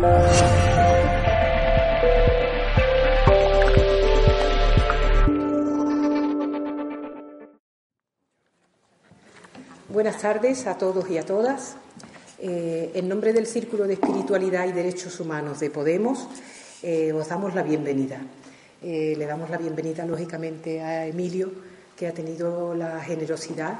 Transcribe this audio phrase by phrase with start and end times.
[0.00, 0.40] Buenas
[10.22, 11.76] tardes a todos y a todas.
[12.38, 16.26] Eh, en nombre del Círculo de Espiritualidad y Derechos Humanos de Podemos,
[16.82, 18.22] eh, os damos la bienvenida.
[18.82, 21.52] Eh, le damos la bienvenida, lógicamente, a Emilio,
[21.94, 23.78] que ha tenido la generosidad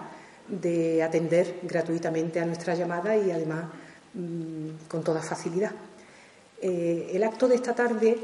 [0.48, 3.64] de atender gratuitamente a nuestra llamada y, además,
[4.12, 5.72] mm, con toda facilidad.
[6.60, 8.18] El acto de esta tarde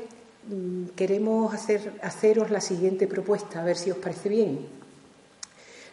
[0.48, 4.66] mm, queremos hacer, haceros la siguiente propuesta, a ver si os parece bien.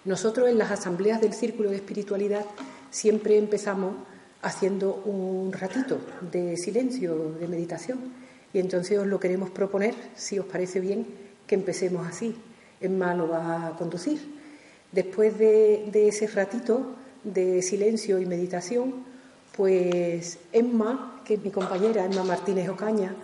[0.05, 2.45] Nosotros en las asambleas del Círculo de Espiritualidad
[2.91, 3.95] siempre empezamos
[4.41, 5.97] haciendo un ratito
[6.31, 7.99] de silencio, de meditación.
[8.53, 11.07] Y entonces os lo queremos proponer, si os parece bien,
[11.47, 12.35] que empecemos así.
[12.79, 14.19] Emma lo va a conducir.
[14.91, 19.05] Después de, ese ratito de silencio y meditación,
[19.55, 23.15] pues Emma, que mi compañera, Emma Martínez Ocaña,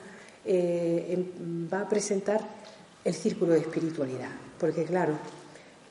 [0.45, 2.41] eh, em, va a presentar
[3.03, 4.31] el círculo de espiritualidad.
[4.57, 5.13] Porque claro,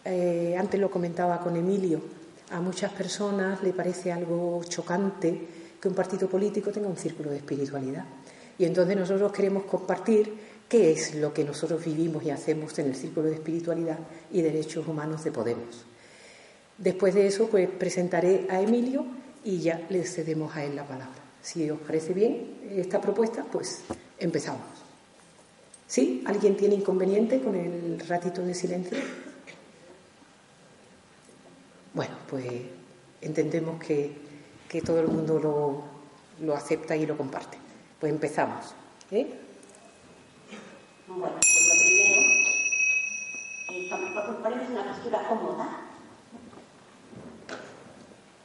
[0.05, 2.01] eh, antes lo comentaba con Emilio,
[2.51, 5.49] a muchas personas le parece algo chocante
[5.81, 8.05] que un partido político tenga un círculo de espiritualidad.
[8.59, 10.35] Y entonces nosotros queremos compartir
[10.69, 13.99] qué es lo que nosotros vivimos y hacemos en el círculo de espiritualidad
[14.33, 15.85] y derechos humanos de Podemos.
[16.77, 19.05] Después de eso, pues presentaré a Emilio
[19.45, 21.28] y ya le cedemos a él la palabra.
[21.43, 23.83] Si os parece bien esta propuesta, pues
[24.19, 24.67] empezamos.
[25.87, 26.23] ¿Sí?
[26.27, 28.99] ¿Alguien tiene inconveniente con el ratito de silencio?
[31.95, 32.47] Bueno, pues
[33.21, 34.29] entendemos que,
[34.85, 35.89] todo el mundo
[36.41, 37.59] lo, acepta y lo comparte.
[37.99, 38.75] Pues empezamos.
[39.11, 39.27] ¿eh?
[41.07, 42.21] Bueno, pues lo primero,
[43.71, 45.81] eh, ponemos una postura cómoda,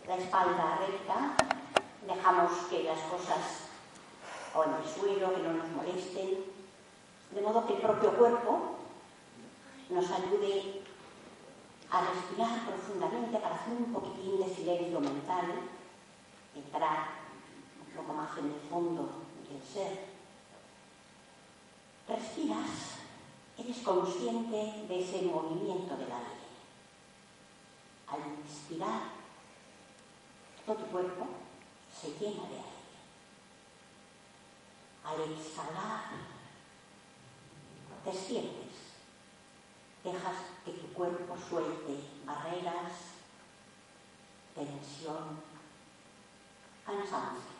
[0.07, 1.35] la espalda recta,
[2.07, 3.69] dejamos que las cosas
[4.55, 6.45] o en el suelo, que no nos molesten,
[7.31, 8.75] de modo que el propio cuerpo
[9.89, 10.83] nos ayude
[11.89, 15.45] a respirar profundamente para hacer un poquitín de silencio mental,
[16.55, 17.07] entrar
[17.85, 19.09] un poco más en el fondo
[19.49, 20.13] del ser.
[22.07, 22.99] Respiras,
[23.57, 26.43] eres consciente de ese movimiento del aire.
[28.07, 29.01] Al inspirar,
[30.65, 31.42] todo tu cuerpo
[31.99, 32.73] se llena de aire.
[35.03, 36.03] Al exhalar,
[38.05, 38.63] te sientes
[40.03, 42.91] Dejas que tu cuerpo suelte barreras,
[44.53, 45.41] tensión,
[46.85, 47.53] cansancio.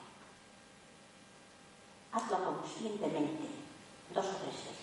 [2.12, 3.48] Hazlo conscientemente
[4.14, 4.78] dos o tres veces.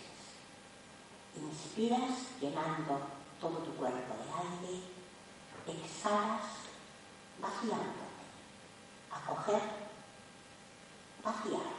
[1.36, 2.98] Inspiras llenando
[3.38, 4.82] todo tu cuerpo de aire,
[5.66, 6.60] exhalas
[9.26, 9.52] 好喝。
[9.54, 9.60] 呀
[11.22, 11.69] 好喝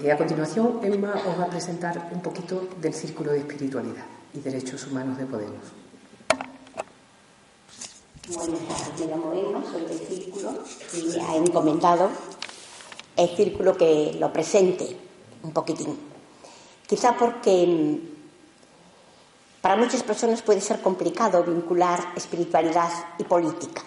[0.00, 4.40] Y a continuación, Emma os va a presentar un poquito del Círculo de Espiritualidad y
[4.40, 5.64] Derechos Humanos de Podemos.
[8.28, 10.54] Buenas tardes, me llamo Emma, soy del Círculo
[10.94, 12.10] y ha encomendado
[13.16, 14.96] el Círculo que lo presente
[15.42, 15.98] un poquitín.
[16.86, 23.82] Quizá porque mm, para muchas personas puede ser complicado vincular espiritualidad y política.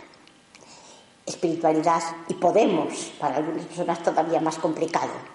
[1.26, 5.35] Espiritualidad y Podemos, para algunas personas todavía más complicado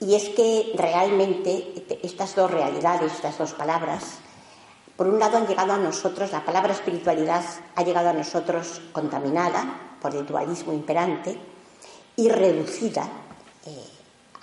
[0.00, 4.18] y es que realmente estas dos realidades, estas dos palabras,
[4.96, 9.96] por un lado han llegado a nosotros, la palabra espiritualidad ha llegado a nosotros contaminada
[10.00, 11.38] por el dualismo imperante
[12.16, 13.08] y reducida
[13.66, 13.70] eh,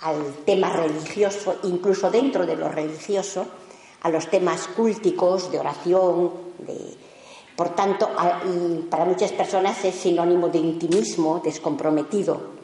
[0.00, 3.46] al tema religioso, incluso dentro de lo religioso,
[4.02, 6.96] a los temas cúlticos, de oración, de,
[7.56, 8.10] por tanto,
[8.90, 12.55] para muchas personas es sinónimo de intimismo descomprometido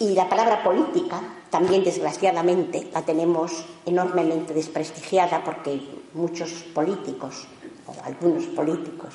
[0.00, 1.20] Y la palabra política,
[1.50, 5.78] también desgraciadamente, la tenemos enormemente desprestigiada porque
[6.14, 7.46] muchos políticos,
[7.86, 9.12] o algunos políticos,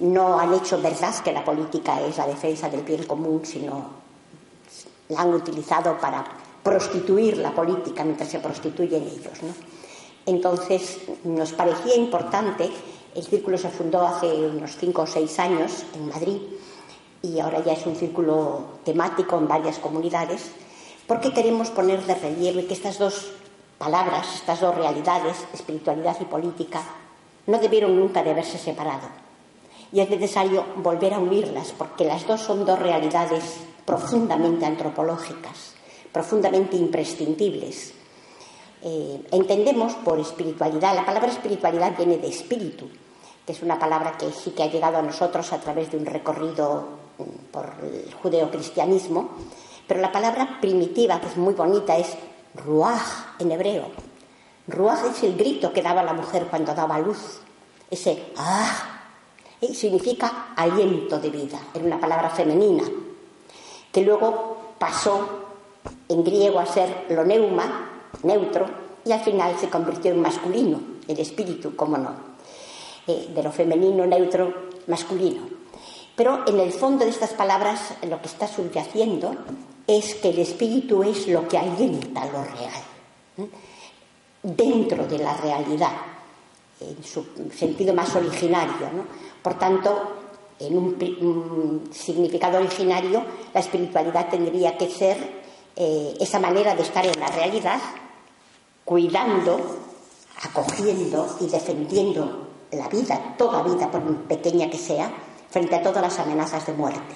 [0.00, 3.90] no han hecho verdad que la política es la defensa del bien común, sino
[5.10, 6.24] la han utilizado para
[6.60, 9.38] prostituir la política mientras se prostituyen ellos.
[10.26, 12.68] Entonces, nos parecía importante,
[13.14, 16.40] el círculo se fundó hace unos cinco o seis años en Madrid
[17.24, 20.50] y ahora ya es un círculo temático en varias comunidades,
[21.06, 23.32] porque queremos poner de relieve que estas dos
[23.78, 26.82] palabras, estas dos realidades, espiritualidad y política,
[27.46, 29.08] no debieron nunca de haberse separado.
[29.90, 33.56] Y es necesario volver a unirlas, porque las dos son dos realidades
[33.86, 35.74] profundamente antropológicas,
[36.12, 37.94] profundamente imprescindibles.
[38.82, 42.88] Eh, entendemos por espiritualidad, la palabra espiritualidad viene de espíritu,
[43.46, 46.06] que es una palabra que sí que ha llegado a nosotros a través de un
[46.06, 47.03] recorrido
[47.50, 49.30] por el judeocristianismo,
[49.86, 52.16] pero la palabra primitiva, que es muy bonita, es
[52.54, 53.86] ruaj en hebreo.
[54.66, 57.40] Ruaj es el grito que daba la mujer cuando daba luz.
[57.90, 58.94] Ese ah
[59.72, 61.58] significa aliento de vida.
[61.72, 62.84] Era una palabra femenina,
[63.90, 65.28] que luego pasó
[66.08, 68.66] en griego a ser lo neuma, neutro,
[69.04, 72.10] y al final se convirtió en masculino, el espíritu, cómo no.
[73.06, 74.52] Eh, de lo femenino, neutro,
[74.86, 75.53] masculino.
[76.16, 79.34] Pero en el fondo de estas palabras lo que está subyaciendo
[79.86, 83.48] es que el espíritu es lo que alienta lo real,
[84.42, 85.92] dentro de la realidad,
[86.80, 88.88] en su sentido más originario.
[89.42, 90.12] Por tanto,
[90.58, 93.22] en un, significado originario,
[93.52, 95.42] la espiritualidad tendría que ser
[95.76, 97.80] eh, esa manera de estar en la realidad,
[98.84, 99.58] cuidando,
[100.42, 105.12] acogiendo y defendiendo la vida, toda vida, por pequeña que sea,
[105.54, 107.14] frente a todas las amenazas de muerte.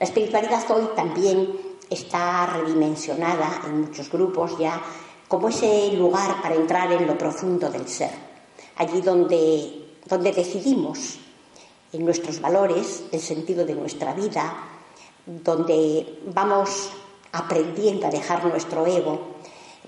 [0.00, 1.48] La espiritualidad hoy también
[1.88, 4.82] está redimensionada en muchos grupos ya
[5.28, 8.10] como ese lugar para entrar en lo profundo del ser,
[8.78, 11.20] allí donde, donde decidimos
[11.92, 14.56] en nuestros valores, el sentido de nuestra vida,
[15.24, 16.90] donde vamos
[17.30, 19.36] aprendiendo a dejar nuestro ego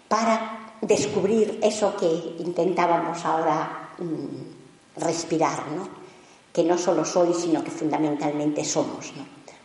[0.07, 6.00] para descubrir eso que intentábamos ahora mm, respirar, ¿no?
[6.53, 9.13] Que no solo soy, sino que fundamentalmente somos.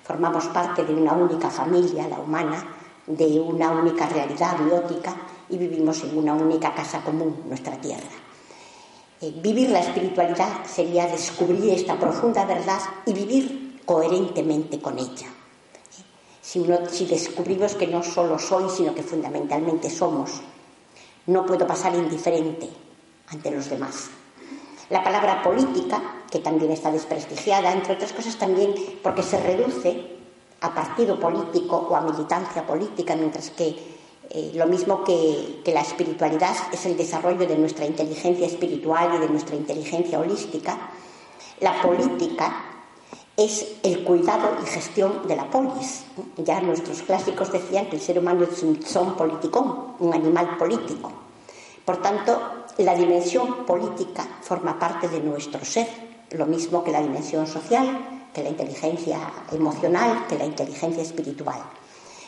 [0.03, 2.63] Formamos parte de una única familia, la humana,
[3.07, 5.15] de una única realidad biótica
[5.49, 8.09] y vivimos en una única casa común, nuestra tierra.
[9.21, 15.27] Eh, vivir la espiritualidad sería descubrir esta profunda verdad y vivir coherentemente con ella.
[16.41, 20.41] Si, si descubrimos que no solo soy, sino que fundamentalmente somos,
[21.27, 22.69] no puedo pasar indiferente
[23.29, 24.09] ante los demás.
[24.89, 25.99] La palabra política,
[26.31, 30.15] que también está desprestigiada, entre otras cosas también porque se reduce
[30.61, 33.95] a partido político o a militancia política, mientras que
[34.29, 39.29] eh, lo mismo que, la espiritualidad es el desarrollo de nuestra inteligencia espiritual y de
[39.29, 40.77] nuestra inteligencia holística,
[41.59, 42.65] la política
[43.37, 46.05] es el cuidado y gestión de la polis.
[46.37, 51.11] Ya nuestros clásicos decían que el ser humano es un son politicón, un animal político.
[51.83, 55.87] Por tanto, la dimensión política forma parte de nuestro ser,
[56.31, 59.19] lo mismo que la dimensión social, que la inteligencia
[59.51, 61.61] emocional, que la inteligencia espiritual.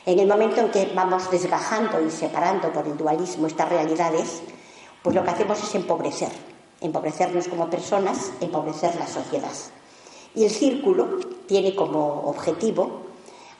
[0.05, 4.41] En el momento en que vamos desgajando y separando por el dualismo estas realidades,
[5.03, 6.31] pues lo que hacemos es empobrecer,
[6.79, 9.51] empobrecernos como personas, empobrecer la sociedad.
[10.33, 13.01] Y el círculo tiene como objetivo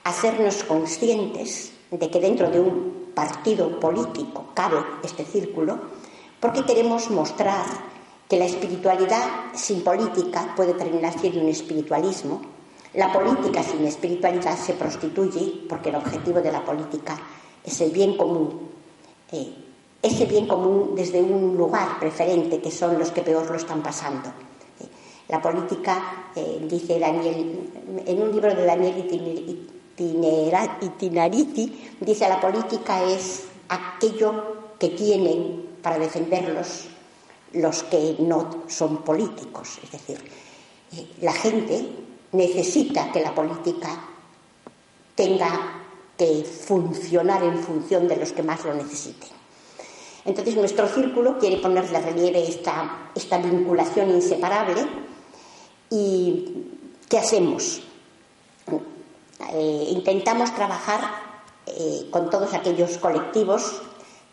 [0.04, 5.80] hacernos conscientes de que dentro de un partido político cabe este círculo
[6.40, 7.66] porque queremos mostrar
[8.28, 12.42] que la espiritualidad sin política puede terminar siendo un espiritualismo.
[12.94, 17.18] La política sin espiritualidad se prostituye porque el objetivo de la política
[17.64, 18.70] es el bien común.
[19.32, 19.54] Eh,
[20.02, 24.30] ese bien común desde un lugar preferente que son los que peor lo están pasando.
[24.80, 24.88] Eh,
[25.30, 27.72] la política, eh, dice Daniel,
[28.06, 29.06] en un libro de Daniel
[30.82, 36.88] Itinariti, dice la política es aquello que tienen para defenderlos
[37.58, 39.80] los que no son políticos.
[39.84, 40.18] Es decir,
[40.96, 41.90] eh, la gente
[42.32, 43.90] necesita que la política
[45.16, 45.84] tenga
[46.18, 49.30] que funcionar en función de los que más lo necesiten.
[50.26, 54.86] Entonces, nuestro círculo quiere poner de relieve esta, esta vinculación inseparable
[55.90, 56.66] y
[57.08, 57.82] ¿qué hacemos?
[59.54, 61.00] Eh, intentamos trabajar
[61.66, 63.82] eh, con todos aquellos colectivos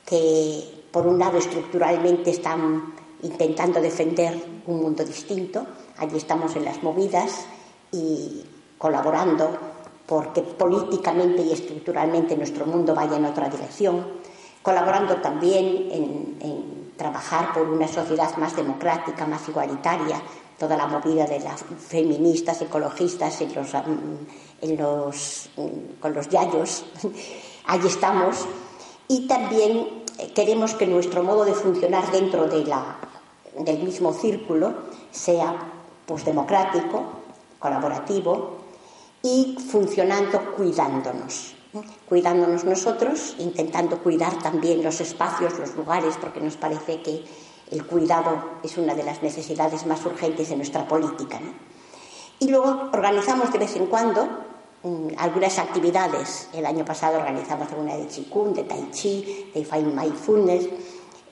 [0.04, 2.93] que por un lado, estructuralmente están
[3.24, 5.66] intentando defender un mundo distinto.
[5.98, 7.46] Allí estamos en las movidas
[7.90, 8.44] y
[8.78, 9.74] colaborando
[10.06, 14.06] porque políticamente y estructuralmente nuestro mundo vaya en otra dirección,
[14.62, 20.20] colaborando también en, trabajar por una sociedad más democrática, más igualitaria,
[20.58, 23.74] toda la movida de las feministas, ecologistas en los,
[24.60, 25.50] en los,
[25.98, 26.84] con los yayos,
[27.66, 28.46] ahí estamos,
[29.08, 30.04] y también
[30.34, 32.96] queremos que nuestro modo de funcionar dentro de la,
[33.58, 34.72] del mismo círculo
[35.10, 35.56] sea
[36.06, 37.02] pues, democrático,
[37.58, 38.58] colaborativo
[39.22, 41.54] y funcionando cuidándonos.
[42.08, 47.24] Cuidándonos nosotros, intentando cuidar también los espacios, los lugares, porque nos parece que
[47.70, 51.40] el cuidado es una de las necesidades más urgentes de nuestra política.
[52.38, 54.28] Y luego organizamos de vez en cuando
[54.82, 56.48] mm, algunas actividades.
[56.52, 60.68] El año pasado organizamos una de Qigong, de Tai Chi, de Fine Mindfulness.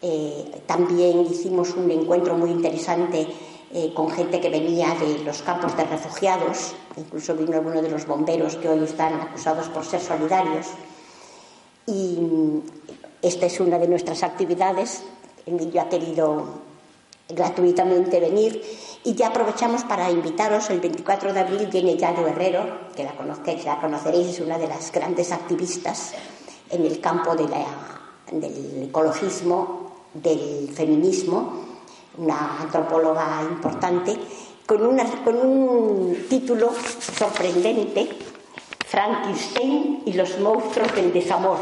[0.02, 3.28] Eh, también hicimos un encuentro muy interesante
[3.72, 8.04] eh, con gente que venía de los campos de refugiados, incluso vino alguno de los
[8.06, 10.66] bomberos que hoy están acusados por ser solidarios.
[11.86, 12.62] Y mm,
[13.22, 15.04] esta es una de nuestras actividades.
[15.46, 16.60] Emilio ha querido
[17.28, 18.62] gratuitamente venir
[19.04, 20.68] y ya aprovechamos para invitaros.
[20.70, 24.68] El 24 de abril viene Yayo Herrero, que la, conozcáis, la conoceréis, es una de
[24.68, 26.12] las grandes activistas
[26.70, 27.52] en el campo del
[28.82, 29.81] ecologismo,
[30.14, 31.62] del feminismo
[32.18, 34.16] una antropóloga importante,
[34.66, 36.70] con, un título
[37.16, 38.08] sorprendente,
[38.86, 41.58] Frankenstein y los monstruos del desamor.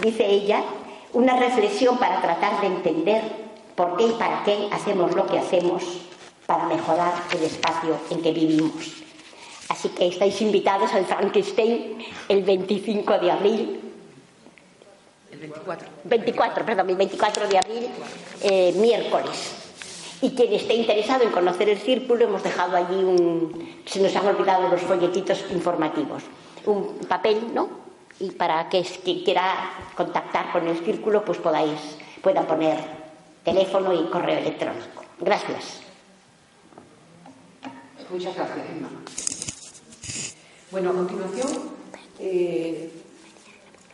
[0.00, 0.62] Dice ella,
[1.12, 3.22] una reflexión para tratar de entender
[3.74, 5.82] por qué y para qué hacemos lo que hacemos
[6.46, 9.04] para mejorar el espacio en que vivimos.
[9.68, 11.98] Así que estáis invitados al Frankenstein
[12.28, 13.83] el 25 de abril
[15.48, 15.88] 24.
[16.04, 17.88] 24, perdón, el 24 de abril,
[18.42, 19.60] eh, miércoles.
[20.22, 23.82] Y quien esté interesado en conocer el círculo, hemos dejado allí un.
[23.84, 26.22] Se nos han olvidado los folletitos informativos.
[26.64, 27.68] Un papel, ¿no?
[28.20, 32.78] Y para que quien quiera contactar con el círculo, pues podáis, puedan poner
[33.44, 35.04] teléfono y correo electrónico.
[35.20, 35.80] Gracias.
[38.10, 38.88] Muchas gracias, Emma.
[40.70, 41.48] Bueno, a continuación.
[42.18, 43.03] Eh,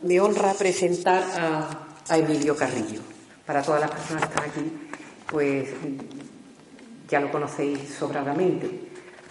[0.02, 3.00] me honra presentar a, Emilio Carrillo.
[3.46, 4.72] Para todas las personas que están aquí,
[5.30, 5.68] pues
[7.08, 8.68] ya lo conocéis sobradamente,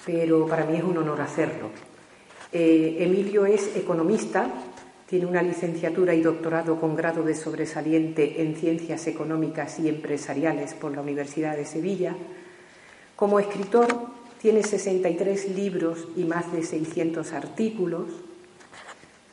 [0.06, 1.72] pero para mí es un honor hacerlo.
[2.52, 4.50] Eh, Emilio es economista,
[5.08, 10.96] tiene una licenciatura y doctorado con grado de sobresaliente en Ciencias Económicas y Empresariales por
[10.96, 12.16] la Universidad de Sevilla.
[13.16, 13.88] Como escritor,
[14.42, 18.06] tiene 63 libros y más de 600 artículos.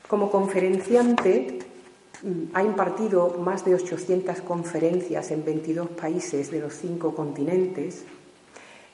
[0.09, 1.59] Como conferenciante
[2.23, 8.05] mm, ha impartido más de 800 conferencias en 22 países de los cinco continentes.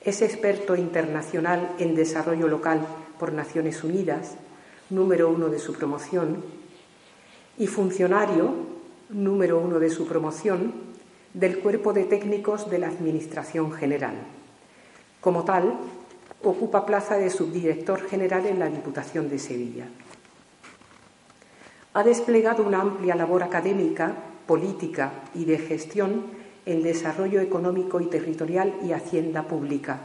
[0.02, 2.86] Es experto internacional en desarrollo local
[3.18, 4.36] por Naciones Unidas,
[4.88, 6.42] número uno de su promoción,
[7.58, 8.54] y funcionario
[9.10, 10.72] número uno de su promoción
[11.34, 14.14] del Cuerpo de Técnicos de la Administración General.
[15.20, 15.74] Como tal,
[16.42, 19.86] ocupa plaza de subdirector general en la Diputación de Sevilla
[21.94, 24.14] ha desplegado una amplia labor académica,
[24.46, 26.26] política y de gestión
[26.64, 30.00] en desarrollo económico y territorial y hacienda pública,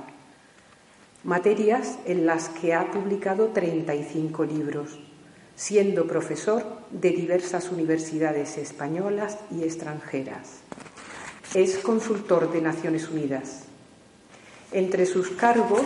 [1.23, 4.99] materias en las que ha publicado 35 libros,
[5.55, 10.61] siendo profesor de diversas universidades españolas y extranjeras.
[11.53, 13.63] Es consultor de Naciones Unidas.
[14.71, 15.83] Entre sus cargos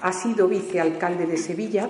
[0.00, 1.88] ha sido vicealcalde de Sevilla,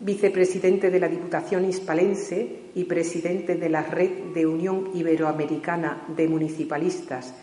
[0.00, 7.34] vicepresidente de la Diputación Hispalense y presidente de la Red de Unión Iberoamericana de Municipalistas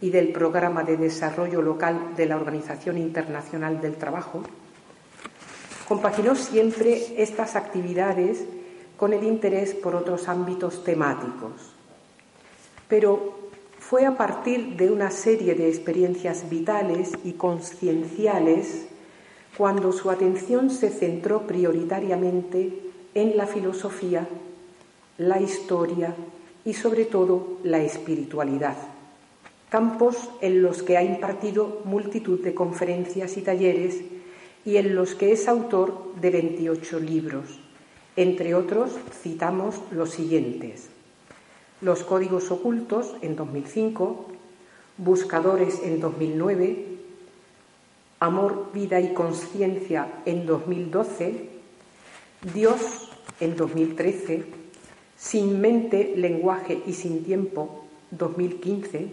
[0.00, 4.42] y del Programa de Desarrollo Local de la Organización Internacional del Trabajo,
[5.86, 8.44] compaginó siempre estas actividades
[8.96, 11.74] con el interés por otros ámbitos temáticos.
[12.88, 18.89] Pero fue a partir de una serie de experiencias vitales y concienciales
[19.56, 22.80] cuando su atención se centró prioritariamente
[23.14, 24.26] en la filosofía,
[25.18, 26.14] la historia
[26.64, 28.76] y sobre todo la espiritualidad,
[29.68, 34.00] campos en los que ha impartido multitud de conferencias y talleres
[34.64, 37.60] y en los que es autor de 28 libros.
[38.16, 38.92] Entre otros,
[39.22, 40.90] citamos los siguientes.
[41.80, 44.26] Los códigos ocultos en 2005,
[44.98, 46.99] Buscadores en 2009,
[48.22, 51.48] Amor, Vida y Conciencia en 2012,
[52.52, 53.08] Dios
[53.40, 54.44] en 2013,
[55.16, 59.10] Sin Mente, Lenguaje y Sin Tiempo 2015,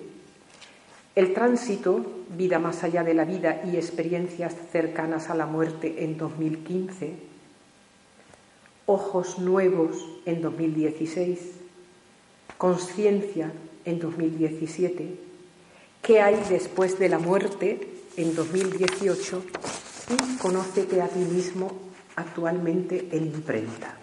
[1.15, 2.05] El Tránsito,
[2.37, 7.13] Vida más allá de la vida y experiencias cercanas a la muerte en 2015,
[8.87, 11.53] Ojos Nuevos en 2016,
[12.57, 13.53] Conciencia
[13.85, 15.27] en 2017,
[16.01, 19.43] ¿Qué hay después de la muerte en 2018?
[20.09, 21.71] y Conócete a ti mismo
[22.15, 23.95] actualmente en imprenta.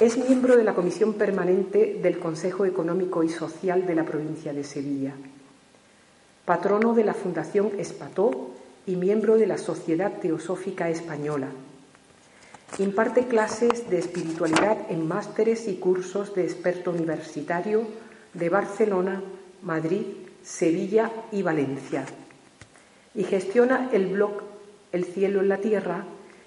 [0.00, 4.64] Es miembro de la Comisión Permanente del Consejo Económico y Social de la provincia de
[4.64, 5.14] Sevilla,
[6.44, 8.50] patrono de la Fundación Espató
[8.86, 11.48] y miembro de la Sociedad Teosófica Española.
[12.78, 17.86] Imparte clases de espiritualidad en másteres y cursos de experto universitario
[18.34, 19.22] de Barcelona,
[19.62, 20.06] Madrid,
[20.42, 22.06] Sevilla y Valencia.
[23.14, 24.42] Y gestiona el blog
[24.92, 26.04] El cielo en la tierra,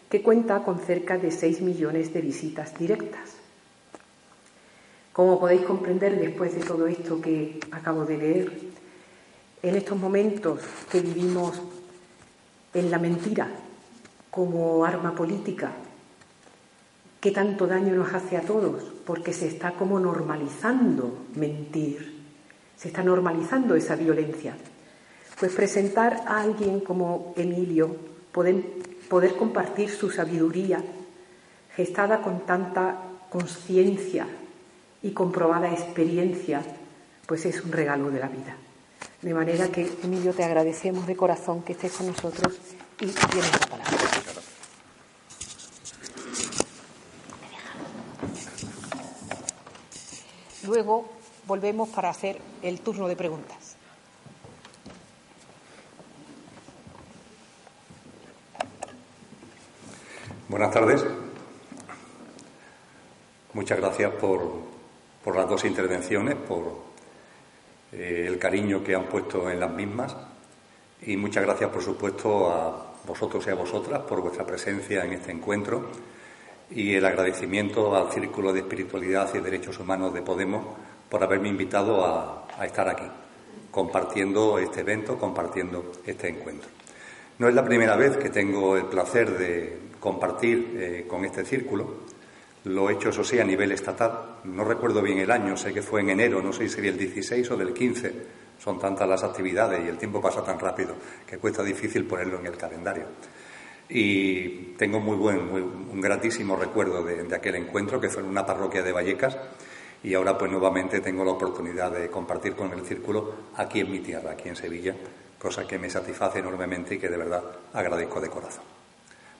[0.10, 3.38] que cuenta con cerca de 6 millones de visitas directas.
[5.12, 8.52] Como podéis comprender después de todo esto que acabo de leer,
[9.64, 10.60] en estos momentos
[10.92, 11.60] que vivimos
[12.74, 13.50] en la mentira
[14.30, 15.72] como arma política,
[17.20, 22.22] que tanto daño nos hace a todos, porque se está como normalizando mentir,
[22.78, 24.56] se está normalizando esa violencia.
[25.40, 27.96] Pues presentar a alguien como Emilio,
[28.32, 28.64] poder,
[29.10, 30.82] poder compartir su sabiduría,
[31.76, 32.98] gestada con tanta
[33.30, 34.28] conciencia
[35.04, 36.62] y comprobada experiencia,
[37.28, 38.56] pues es un regalo de la vida.
[39.22, 42.58] De manera que, Emilio, te agradecemos de corazón que estés con nosotros
[43.02, 43.92] y tienes la palabra.
[50.66, 51.10] Luego
[51.46, 53.65] volvemos para hacer el turno de preguntas.
[60.56, 61.06] Buenas tardes.
[63.52, 66.78] Muchas gracias por, las dos intervenciones, por
[67.92, 70.16] eh, el cariño que han puesto en las mismas
[71.02, 75.34] y muchas gracias, por supuesto, a vosotros y a vosotras por vuestra presencia en este
[75.34, 75.90] encuentro
[76.72, 80.66] y el agradecimiento al Círculo de Espiritualidad y Derechos Humanos de Podemos
[81.10, 83.08] por haberme invitado a, estar aquí,
[83.72, 86.85] compartiendo este evento, compartiendo este encuentro.
[87.38, 92.06] No es la primera vez que tengo el placer de compartir eh, con este círculo.
[92.64, 94.38] Lo he hecho, eso sí, a nivel estatal.
[94.46, 96.98] No recuerdo bien el año, sé que fue en enero, no sé si sería el
[96.98, 98.14] 16 o del 15.
[98.58, 100.96] Son tantas las actividades y el tiempo pasa tan rápido
[101.28, 103.06] que cuesta difícil ponerlo en el calendario.
[103.90, 108.46] Y tengo muy buen, un gratísimo recuerdo de, de, aquel encuentro que fue en una
[108.46, 109.38] parroquia de Vallecas
[110.02, 114.00] y ahora pues nuevamente tengo la oportunidad de compartir con el círculo aquí en mi
[114.00, 114.96] tierra, aquí en Sevilla,
[115.46, 118.64] cosa que me satisface enormemente y que de verdad agradezco de corazón.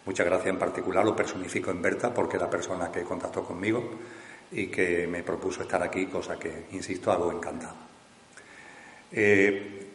[0.06, 3.84] Muchas gracias en particular, lo personifico en Berta porque es la persona que contactó conmigo
[4.52, 7.74] y que me propuso estar aquí, cosa que, insisto, hago encantado.
[9.12, 9.88] Eh,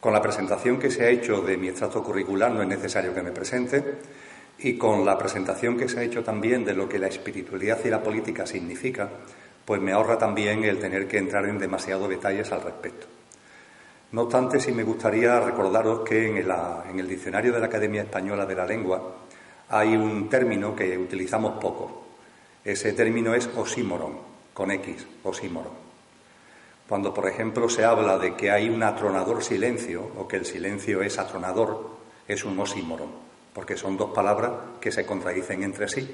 [0.00, 3.20] con la presentación que se ha hecho de mi extracto curricular no es necesario que
[3.20, 3.84] me presente
[4.60, 7.90] y con la presentación que se ha hecho también de lo que la espiritualidad y
[7.90, 9.10] la política significa,
[9.66, 13.19] pues me ahorra también el tener que entrar en demasiados detalles al respecto.
[14.12, 18.56] No obstante, sí me gustaría recordaros que en, el diccionario de la Academia Española de
[18.56, 19.18] la Lengua
[19.68, 22.06] hay un término que utilizamos poco.
[22.64, 24.18] Ese término es osímoron,
[24.52, 25.72] con X, osímoron.
[26.88, 31.02] Cuando, por ejemplo, se habla de que hay un atronador silencio o que el silencio
[31.02, 31.90] es atronador,
[32.26, 33.10] es un osímoron,
[33.54, 36.10] porque son dos palabras que se contradicen entre sí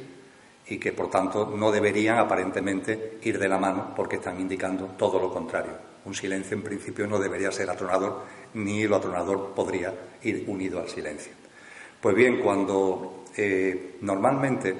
[0.68, 5.18] y que, por tanto, no deberían aparentemente ir de la mano porque están indicando todo
[5.18, 5.95] lo contrario.
[6.06, 8.22] Un silencio, en principio, no debería ser atronador,
[8.54, 9.92] ni lo atronador podría
[10.22, 11.32] ir unido al silencio.
[12.00, 14.72] Pues bien, cuando eh, normalmente,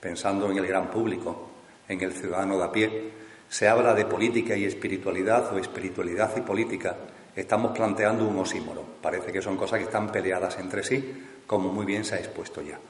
[0.00, 1.50] pensando en el gran público,
[1.88, 3.10] en el ciudadano de a pie,
[3.48, 6.96] se habla de política y espiritualidad o espiritualidad y política,
[7.36, 8.82] estamos planteando un osímoro.
[9.00, 12.60] Parece que son cosas que están peleadas entre sí, como muy bien se ha expuesto
[12.60, 12.80] ya.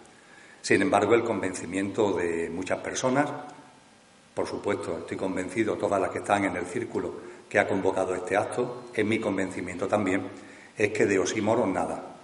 [0.63, 3.29] Sin embargo, el convencimiento de muchas personas,
[4.33, 8.35] por supuesto, estoy convencido, todas las que están en el círculo que ha convocado este
[8.35, 10.23] acto, es mi convencimiento también,
[10.75, 12.17] es que de osímoro nada,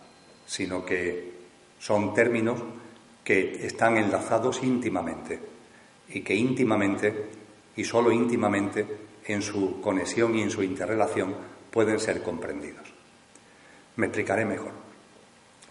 [0.47, 1.33] sino que
[1.79, 2.59] son términos
[3.23, 5.39] que están enlazados íntimamente
[6.09, 7.27] y que íntimamente
[7.77, 8.87] y solo íntimamente
[9.27, 11.37] en su conexión y en su interrelación
[11.71, 12.89] pueden ser comprendidos.
[13.97, 14.73] Me explicaré mejor.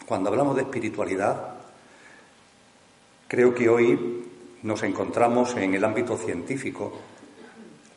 [0.05, 1.55] Cuando hablamos de espiritualidad,
[3.27, 4.23] creo que hoy
[4.61, 6.93] nos encontramos en el ámbito científico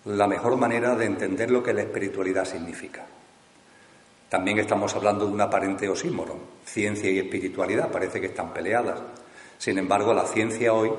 [0.05, 3.05] la mejor manera de entender lo que la espiritualidad significa.
[4.29, 9.01] También estamos hablando de un aparente osímoro, ciencia y espiritualidad, parece que están peleadas.
[9.59, 10.91] Sin embargo, la ciencia hoy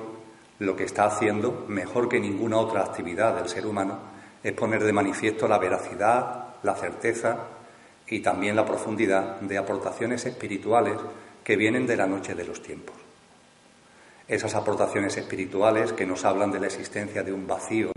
[0.60, 3.98] lo que está haciendo, mejor que ninguna otra actividad del ser humano,
[4.44, 7.48] es poner de manifiesto la veracidad, la certeza
[8.08, 10.98] y también la profundidad de aportaciones espirituales
[11.44, 12.96] que vienen de la noche de los tiempos.
[14.28, 17.92] esas aportaciones espirituales que nos hablan de la existencia de un vacío,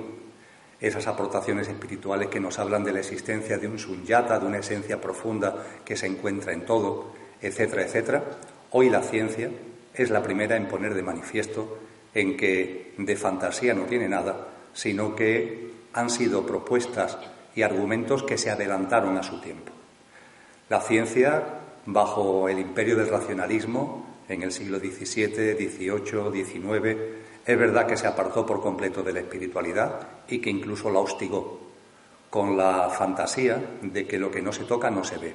[0.87, 5.01] esas aportaciones espirituales que nos hablan de la existencia de un sunyata, de una esencia
[5.01, 8.25] profunda que se encuentra en todo, etcétera, etcétera.
[8.71, 9.51] Hoy la ciencia
[9.95, 11.79] es la primera en poner de manifiesto
[12.13, 17.17] en que de fantasía no tiene nada, sino que han sido propuestas
[17.55, 19.73] y argumentos que se adelantaron a su tiempo.
[20.69, 21.45] La ciencia,
[21.87, 26.99] bajo el imperio del racionalismo, en el siglo XVII, XVIII, XIX,
[27.47, 31.61] es verdad que se apartó por completo de la espiritualidad y que incluso la hostigó
[32.31, 35.35] con la fantasía de que lo que no se toca no se ve.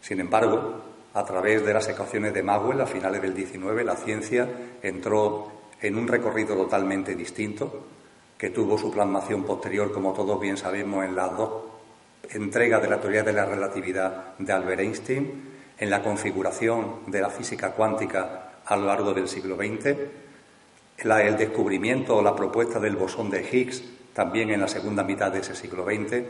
[0.00, 0.82] Sin embargo,
[1.14, 4.48] a través de las ecuaciones de Maxwell a finales del XIX, la ciencia
[4.82, 7.86] entró en un recorrido totalmente distinto,
[8.38, 11.64] que tuvo su plasmación posterior, como todos bien sabemos, en las dos
[12.30, 17.30] entregas de la teoría de la relatividad de Albert Einstein, en la configuración de la
[17.30, 19.96] física cuántica a lo largo del siglo XX,
[21.02, 23.82] el descubrimiento o la propuesta del bosón de Higgs
[24.12, 26.24] también en la segunda mitad de ese siglo XX,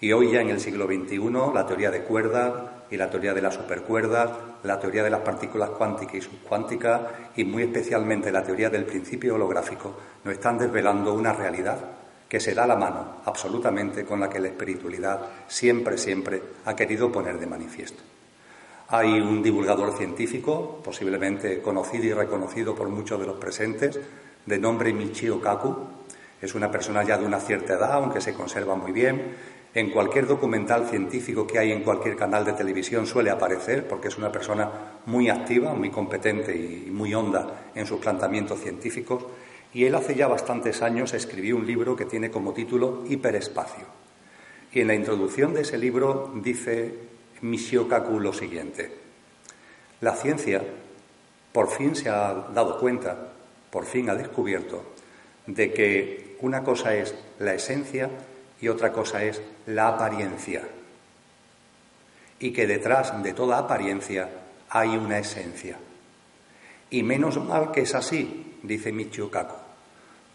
[0.00, 1.20] y hoy ya en el siglo XXI
[1.54, 2.52] la teoría de cuerdas
[2.90, 4.30] y la teoría de las supercuerdas,
[4.62, 7.00] la teoría de las partículas cuánticas y subcuánticas
[7.36, 11.78] y muy especialmente la teoría del principio holográfico nos están desvelando una realidad
[12.28, 17.10] que se da la mano absolutamente con la que la espiritualidad siempre, siempre ha querido
[17.12, 18.02] poner de manifiesto.
[18.88, 23.98] Hay un divulgador científico, posiblemente conocido y reconocido por muchos de los presentes,
[24.46, 25.74] de nombre Michio Kaku.
[26.40, 29.34] Es una persona ya de una cierta edad, aunque se conserva muy bien,
[29.74, 34.16] en cualquier documental científico que hay en cualquier canal de televisión suele aparecer porque es
[34.16, 34.70] una persona
[35.04, 39.26] muy activa, muy competente y muy honda en sus planteamientos científicos.
[39.74, 43.84] Y él hace ya bastantes años escribió un libro que tiene como título Hiperespacio.
[44.72, 48.90] Y en la introducción de ese libro dice Michio Kaku lo siguiente.
[50.00, 50.62] La ciencia
[51.52, 53.16] por fin se ha dado cuenta,
[53.70, 54.82] por fin ha descubierto,
[55.46, 58.10] de que una cosa es la esencia
[58.60, 60.62] y otra cosa es la apariencia.
[62.38, 64.28] Y que detrás de toda apariencia
[64.68, 65.78] hay una esencia.
[66.90, 69.56] Y menos mal que es así, dice Michio Kaku,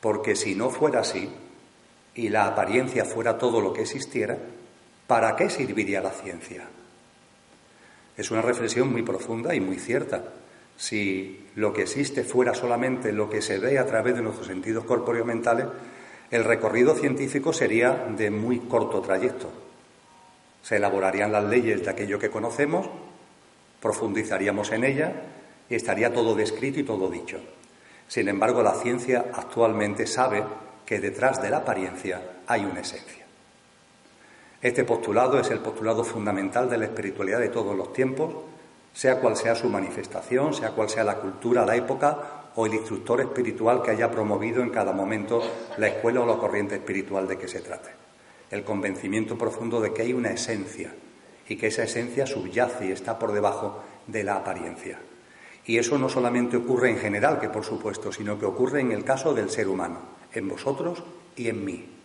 [0.02, 1.30] porque si no fuera así
[2.16, 4.38] y la apariencia fuera todo lo que existiera,
[5.08, 6.68] ¿para qué serviría la ciencia?
[8.17, 10.24] Es una reflexión muy profunda y muy cierta.
[10.78, 14.86] Si lo que existe fuera solamente lo que se ve a través de nuestros sentidos
[14.86, 15.67] corpóreos mentales,
[16.32, 19.52] el recorrido científico sería de muy corto trayecto.
[20.63, 22.89] Se elaborarían las leyes de aquello que conocemos,
[23.82, 25.13] profundizaríamos en ella
[25.69, 27.39] y estaría todo descrito y todo dicho.
[28.08, 30.43] Sin embargo, la ciencia actualmente sabe
[30.86, 33.26] que detrás de la apariencia hay una esencia.
[34.62, 38.36] Este postulado es el postulado fundamental de la espiritualidad de todos los tiempos,
[38.93, 43.21] sea cual sea su manifestación, sea cual sea la cultura, la época o el instructor
[43.21, 45.41] espiritual que haya promovido en cada momento
[45.78, 47.89] la escuela o la corriente espiritual de que se trate.
[48.52, 50.93] El convencimiento profundo de que hay una esencia
[51.47, 55.00] y que esa esencia subyace y está por debajo de la apariencia.
[55.65, 59.04] Y eso no solamente ocurre en general, que por supuesto, sino que ocurre en el
[59.04, 60.02] caso del ser humano,
[60.34, 61.04] en vosotros
[61.36, 62.01] y en mí.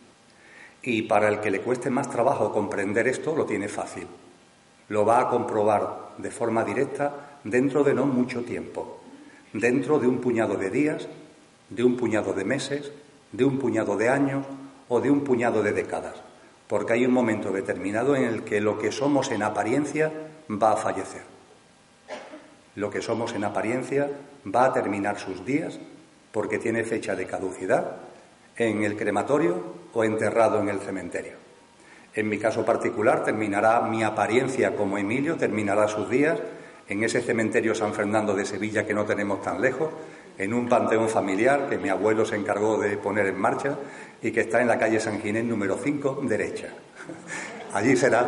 [0.87, 4.07] Y para el que le cueste más trabajo comprender esto, lo tiene fácil.
[4.89, 8.97] Lo va a comprobar de forma directa dentro de no mucho tiempo
[9.53, 11.09] dentro de un puñado de días,
[11.71, 12.93] de un puñado de meses,
[13.33, 14.47] de un puñado de años
[14.89, 16.15] o de un puñado de décadas,
[16.69, 20.13] porque hay un momento determinado en el que lo que somos en apariencia
[20.51, 21.23] va a fallecer.
[22.75, 24.11] Lo que somos en apariencia
[24.47, 25.79] va a terminar sus días
[26.33, 27.97] porque tiene fecha de caducidad
[28.57, 31.35] en el crematorio o enterrado en el cementerio.
[32.15, 36.39] En mi caso particular terminará mi apariencia como Emilio, terminará sus días
[36.89, 39.91] en ese cementerio San Fernando de Sevilla que no tenemos tan lejos,
[40.39, 43.77] en un panteón familiar que mi abuelo se encargó de poner en marcha
[44.23, 46.69] y que está en la calle San Ginés número 5, derecha.
[47.73, 48.27] Allí será,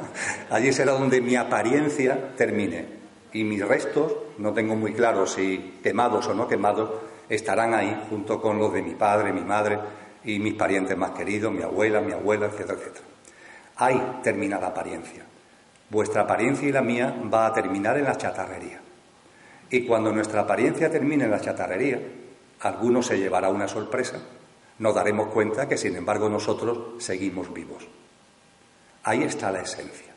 [0.50, 2.84] allí será donde mi apariencia termine
[3.32, 6.90] y mis restos, no tengo muy claro si quemados o no quemados,
[7.30, 9.78] estarán ahí junto con los de mi padre, mi madre
[10.24, 13.04] y mis parientes más queridos, mi abuela, mi abuela, etcétera, etcétera.
[13.76, 15.24] Ahí termina la apariencia.
[15.88, 18.80] Vuestra apariencia y la mía va a terminar en la chatarrería.
[19.70, 22.00] Y cuando nuestra apariencia termine en la chatarrería,
[22.60, 24.18] alguno se llevará una sorpresa.
[24.80, 27.86] Nos daremos cuenta que, sin embargo, nosotros seguimos vivos.
[29.04, 30.09] Ahí está la esencia.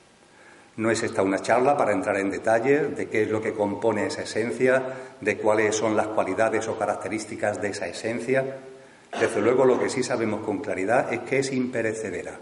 [0.75, 4.07] No es esta una charla para entrar en detalles de qué es lo que compone
[4.07, 4.83] esa esencia,
[5.21, 8.57] de cuáles son las cualidades o características de esa esencia.
[9.19, 12.39] Desde luego lo que sí sabemos con claridad es que es imperecedera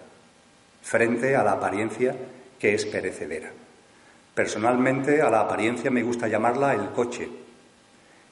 [0.81, 2.15] frente a la apariencia
[2.57, 3.51] que es perecedera.
[4.33, 7.29] Personalmente a la apariencia me gusta llamarla el coche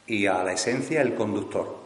[0.07, 1.77] y a la esencia el conductor.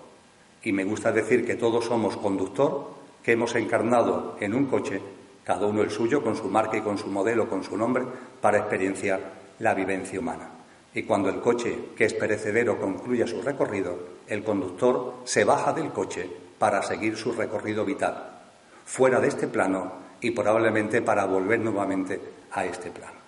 [0.63, 2.91] Y me gusta decir que todos somos conductor,
[3.23, 5.01] que hemos encarnado en un coche,
[5.43, 8.03] cada uno el suyo, con su marca y con su modelo, con su nombre,
[8.41, 9.19] para experienciar
[9.59, 10.49] la vivencia humana.
[10.93, 15.91] Y cuando el coche, que es perecedero, concluya su recorrido, el conductor se baja del
[15.91, 16.29] coche
[16.59, 18.41] para seguir su recorrido vital,
[18.85, 23.23] fuera de este plano y probablemente para volver nuevamente a este plano.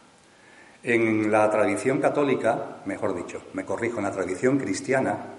[0.83, 5.34] En la tradición católica, mejor dicho, me corrijo, en la tradición cristiana,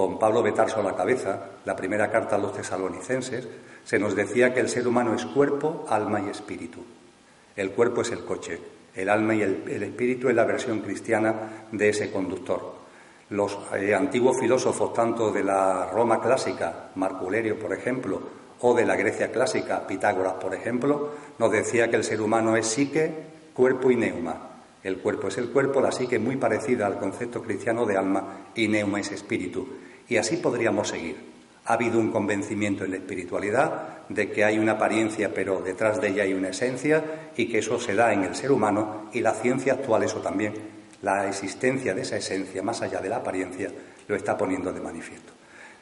[0.00, 3.46] con Pablo Betarso a la cabeza, la primera carta a los tesalonicenses,
[3.84, 6.82] se nos decía que el ser humano es cuerpo, alma y espíritu.
[7.54, 8.58] El cuerpo es el coche,
[8.94, 12.76] el alma y el, espíritu es la versión cristiana de ese conductor.
[13.28, 18.22] Los eh, antiguos filósofos, tanto de la Roma clásica, Marco Aurelio, por ejemplo,
[18.60, 22.66] o de la Grecia clásica, Pitágoras, por ejemplo, nos decía que el ser humano es
[22.66, 23.12] psique,
[23.52, 24.50] cuerpo y neuma,
[24.82, 28.66] el cuerpo es el cuerpo, la psique muy parecida al concepto cristiano de alma y
[28.66, 29.68] neuma es espíritu.
[30.10, 31.16] Y así podríamos seguir.
[31.66, 36.08] Ha habido un convencimiento en la espiritualidad de que hay una apariencia, pero detrás de
[36.08, 39.32] ella hay una esencia y que eso se da en el ser humano y la
[39.32, 40.52] ciencia actual eso también,
[41.02, 43.70] la existencia de esa esencia más allá de la apariencia,
[44.08, 45.32] lo está poniendo de manifiesto.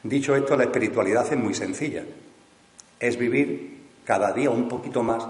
[0.02, 2.04] Dicho esto, la espiritualidad es muy sencilla.
[3.00, 5.26] Es vivir cada día un poquito más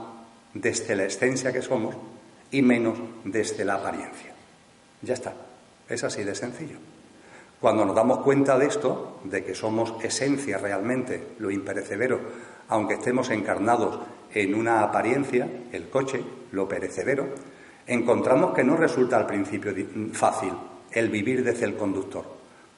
[0.55, 1.95] desde la esencia que somos
[2.51, 4.35] y menos desde la apariencia.
[5.03, 5.35] Ya está,
[5.89, 6.79] es así de sencillo.
[7.61, 12.21] Cuando nos damos cuenta de esto, de que somos esencia realmente, lo imperecedero,
[12.69, 13.99] aunque estemos encarnados
[14.33, 17.27] en una apariencia, el coche, lo perecedero,
[17.87, 19.73] encontramos que no resulta al principio
[20.13, 20.53] fácil
[20.93, 22.25] el vivir desde el conductor,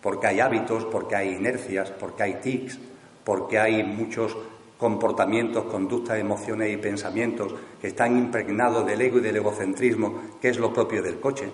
[0.00, 2.78] porque hay hábitos, porque hay inercias, porque hay tics,
[3.24, 4.36] porque hay muchos
[4.78, 10.58] comportamientos, conductas, emociones y pensamientos que están impregnados del ego y del egocentrismo, que es
[10.58, 11.50] lo propio del coche.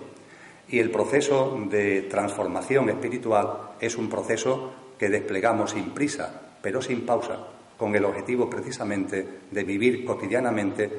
[0.69, 7.05] Y el proceso de transformación espiritual es un proceso que desplegamos sin prisa, pero sin
[7.05, 7.39] pausa,
[7.77, 10.89] con el objetivo precisamente de vivir cotidianamente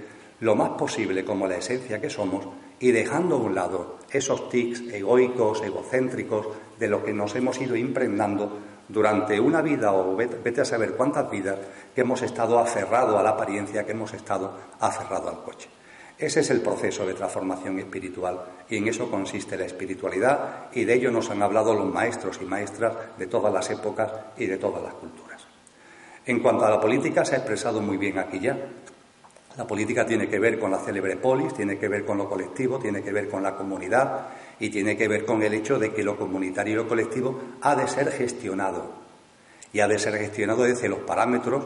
[0.40, 2.46] lo más posible como la esencia que somos
[2.80, 6.46] y dejando a un lado esos tics egoicos, egocéntricos,
[6.78, 8.56] de los que nos hemos ido impregnando
[8.88, 11.58] durante una vida o vete, a saber cuántas vidas
[11.94, 15.68] que hemos estado aferrado a la apariencia, que hemos estado aferrado al coche.
[16.18, 20.94] Ese es el proceso de transformación espiritual y en eso consiste la espiritualidad y de
[20.94, 24.82] ello nos han hablado los maestros y maestras de todas las épocas y de todas
[24.82, 25.46] las culturas.
[26.26, 28.58] En cuanto a la política, se ha expresado muy bien aquí ya.
[29.56, 32.80] La política tiene que ver con la célebre polis, tiene que ver con lo colectivo,
[32.80, 34.26] tiene que ver con la comunidad
[34.58, 37.76] y tiene que ver con el hecho de que lo comunitario y lo colectivo ha
[37.76, 38.90] de ser gestionado.
[39.72, 41.64] Y ha de ser gestionado desde los parámetros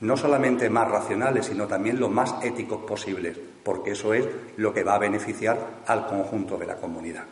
[0.00, 4.84] no solamente más racionales, sino también los más éticos posibles, porque eso es lo que
[4.84, 7.24] va a beneficiar al conjunto de la comunidad.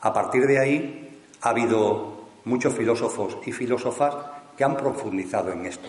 [0.00, 4.14] A partir de ahí ha habido muchos filósofos y filósofas
[4.56, 5.88] que han profundizado en esto.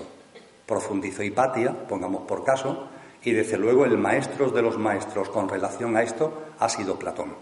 [0.65, 2.88] Profundizó Hipatia, pongamos por caso,
[3.23, 7.35] y desde luego el maestro de los maestros con relación a esto ha sido Platón.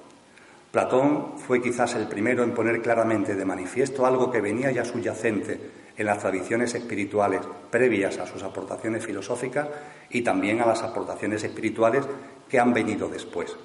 [0.71, 5.82] Platón fue quizás el primero en poner claramente de manifiesto algo que venía ya subyacente
[5.97, 9.67] en las tradiciones espirituales previas a sus aportaciones filosóficas
[10.09, 12.05] y también a las aportaciones espirituales
[12.49, 13.55] que han venido después.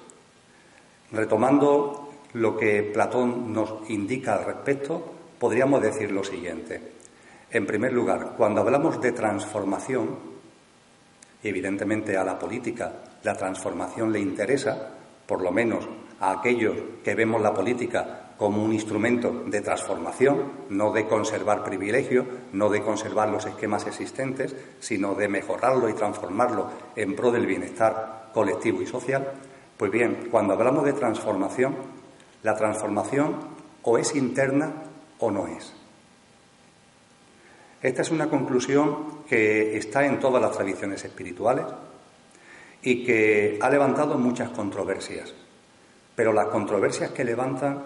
[1.11, 6.79] Retomando lo que Platón nos indica al respecto, podríamos decir lo siguiente.
[7.49, 10.09] En primer lugar, cuando hablamos de transformación,
[11.41, 14.89] evidentemente a la política la transformación le interesa,
[15.25, 15.87] por lo menos
[16.19, 22.25] a aquellos que vemos la política como un instrumento de transformación, no de conservar privilegios,
[22.53, 28.29] no de conservar los esquemas existentes, sino de mejorarlo y transformarlo en pro del bienestar
[28.33, 29.33] colectivo y social.
[29.77, 31.75] Pues bien, cuando hablamos de transformación,
[32.41, 33.35] la transformación
[33.83, 34.71] o es interna
[35.19, 35.73] o no es.
[37.81, 41.65] Esta es una conclusión que está en todas las tradiciones espirituales
[42.81, 45.33] y que ha levantado muchas controversias
[46.19, 47.81] pero las controversias que levantan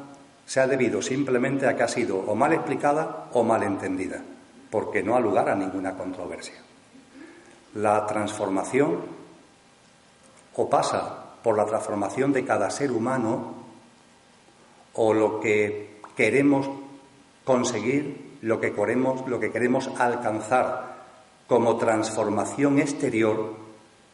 [0.46, 4.22] se ha debido simplemente a que ha sido o mal explicada o mal entendida,
[4.70, 6.62] porque no ha lugar a ninguna controversia.
[7.76, 9.00] La transformación
[10.56, 13.54] o pasa por la transformación de cada ser humano
[14.94, 16.70] o lo que queremos
[17.44, 20.94] conseguir, lo que queremos, lo que queremos alcanzar
[21.48, 23.56] como transformación exterior,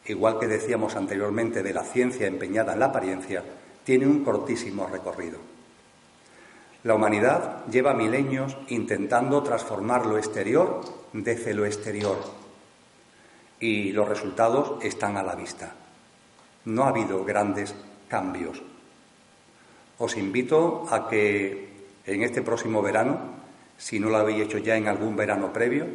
[0.06, 3.44] igual que decíamos anteriormente de la ciencia empeñada en la apariencia,
[3.84, 5.49] tiene un cortísimo recorrido.
[6.82, 10.80] La humanidad lleva milenios intentando transformar lo exterior
[11.12, 12.18] desde lo exterior
[13.58, 15.74] y los resultados están a la vista.
[16.64, 17.74] No ha habido grandes
[18.08, 18.62] cambios.
[19.98, 21.68] Os invito a que
[22.06, 23.40] en este próximo verano
[23.80, 25.86] si no lo habéis hecho ya en algún verano previo,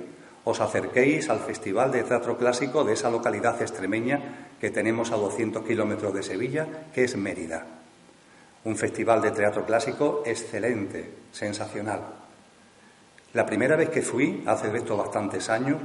[0.43, 5.63] os acerquéis al Festival de Teatro Clásico de esa localidad extremeña que tenemos a 200
[5.63, 7.84] kilómetros de Sevilla, que es Mérida.
[8.65, 12.01] Un festival de teatro clásico excelente, sensacional.
[13.33, 15.77] La primera vez que fui, hace esto bastantes años,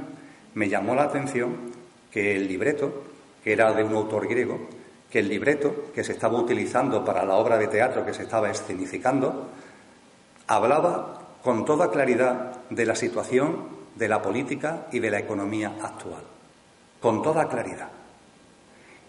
[0.55, 1.71] me llamó la atención
[2.09, 3.03] que el libreto,
[3.43, 4.67] que era de un autor griego,
[5.11, 8.49] que el libreto que se estaba utilizando para la obra de teatro que se estaba
[8.49, 9.49] escenificando,
[10.47, 16.23] hablaba con toda claridad de la situación de la política y de la economía actual.
[16.99, 17.89] Con toda claridad.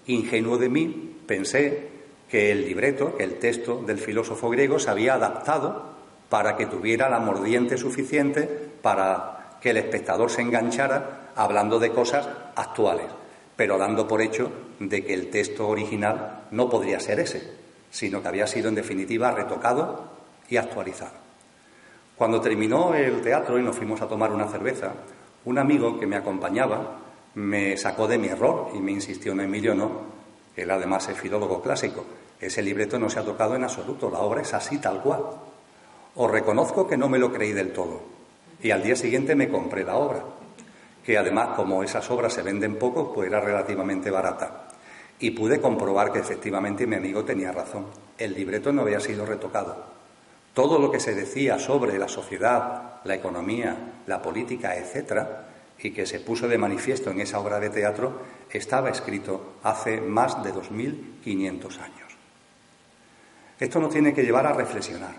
[0.06, 1.91] Ingenuo de mí, pensé
[2.32, 5.92] que el libreto, que el texto del filósofo griego se había adaptado
[6.30, 8.44] para que tuviera la mordiente suficiente
[8.80, 13.06] para que el espectador se enganchara hablando de cosas actuales
[13.56, 17.42] pero dando por hecho de que el texto original no podría ser ese,
[17.90, 20.04] sino que había sido en definitiva retocado
[20.48, 21.12] y actualizado.
[22.16, 24.92] Cuando terminó el teatro y nos fuimos a tomar una cerveza,
[25.44, 26.98] un amigo que me acompañaba
[27.34, 29.90] me sacó de mi error y me insistió, no, Emilio, no,
[30.56, 32.04] él además es filólogo clásico,
[32.46, 35.22] ese libreto no se ha tocado en absoluto, la obra es así tal cual.
[36.14, 38.02] Os reconozco que no me lo creí del todo
[38.62, 40.22] y al día siguiente me compré la obra
[41.04, 44.68] que además como esas obras se venden poco, pues era relativamente barata.
[45.18, 47.86] Y pude comprobar que efectivamente mi amigo tenía razón.
[48.18, 49.84] El libreto no había sido retocado.
[50.54, 53.76] Todo lo que se decía sobre la sociedad, la economía,
[54.06, 58.90] la política, etcétera, y que se puso de manifiesto en esa obra de teatro, estaba
[58.90, 62.01] escrito hace más de 2.500 años.
[63.62, 65.14] Esto nos tiene que llevar a reflexionar.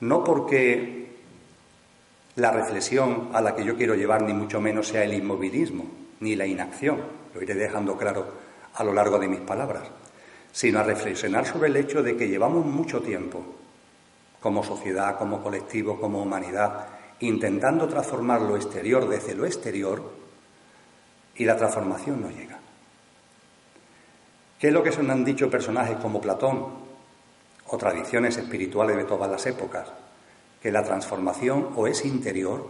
[0.00, 1.16] No porque
[2.36, 5.86] la reflexión a la que yo quiero llevar ni mucho menos sea el inmovilismo,
[6.20, 7.00] ni la inacción,
[7.34, 8.26] lo iré dejando claro
[8.74, 9.84] a lo largo de mis palabras,
[10.52, 13.46] sino a reflexionar sobre el hecho de que llevamos mucho tiempo,
[14.38, 16.86] como sociedad, como colectivo, como humanidad,
[17.20, 20.02] intentando transformar lo exterior desde lo exterior
[21.34, 22.58] y la transformación no llega.
[24.58, 26.89] ¿Qué es lo que se han dicho personajes como Platón
[27.70, 29.86] o tradiciones espirituales de todas las épocas?
[30.60, 32.66] que la transformación o es interior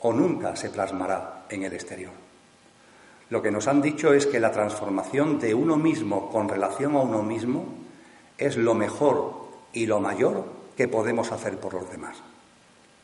[0.00, 2.12] o nunca se plasmará en el exterior.
[3.28, 7.00] Lo que nos han dicho es que la transformación de uno mismo con relación a
[7.00, 7.66] uno mismo
[8.38, 10.44] es lo mejor y lo mayor
[10.76, 12.18] que podemos hacer por los demás.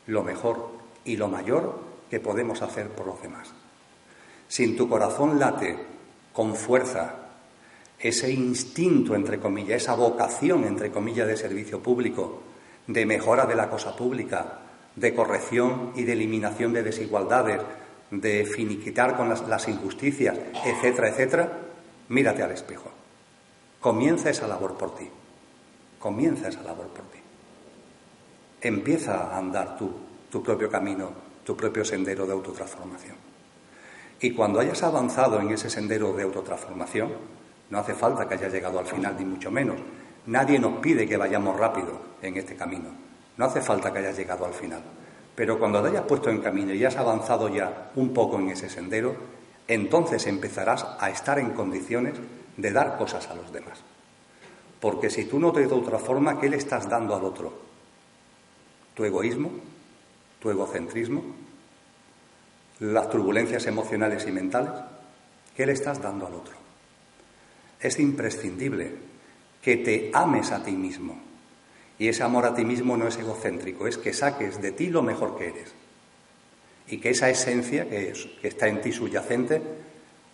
[0.07, 0.69] Lo mejor
[1.03, 1.77] y lo mayor
[2.09, 3.49] que podemos hacer por los demás.
[4.47, 5.77] Sin tu corazón late
[6.31, 7.15] con fuerza
[8.03, 12.43] ese instinto, entre comillas, esa vocación, entre comillas, de servicio público,
[12.85, 14.59] de mejora de la cosa pública,
[14.93, 17.61] de corrección y de eliminación de desigualdades,
[18.11, 21.59] de finiquitar con las, injusticias, etcétera, etcétera,
[22.09, 22.91] mírate al espejo.
[23.79, 25.09] Comienza esa labor por ti.
[25.97, 27.19] Comienza esa labor por ti.
[28.61, 29.91] Empieza a andar tú,
[30.29, 31.09] tu propio camino,
[31.45, 33.15] tu propio sendero de autotransformación.
[34.19, 37.11] Y cuando hayas avanzado en ese sendero de autotransformación,
[37.73, 39.79] no hace falta que hayas llegado al final, ni mucho menos,
[40.25, 42.89] Nadie nos pide que vayamos rápido en este camino.
[43.35, 44.81] No hace falta que hayas llegado al final.
[45.35, 48.69] Pero cuando te hayas puesto en camino y has avanzado ya un poco en ese
[48.69, 49.15] sendero,
[49.67, 52.13] entonces empezarás a estar en condiciones
[52.55, 53.81] de dar cosas a los demás.
[54.79, 57.51] Porque si tú no te de otra forma, ¿qué le estás dando al otro?
[58.93, 59.51] ¿Tu egoísmo?
[60.39, 61.23] ¿Tu egocentrismo?
[62.79, 64.71] ¿Las turbulencias emocionales y mentales?
[65.55, 66.62] ¿Qué le estás dando al otro?
[67.83, 68.95] Es imprescindible
[69.61, 71.19] que te ames a ti mismo.
[71.99, 75.01] Y ese amor a ti mismo no es egocéntrico, es que saques de ti lo
[75.01, 75.73] mejor que eres.
[76.87, 79.61] Y que esa esencia que, está en ti subyacente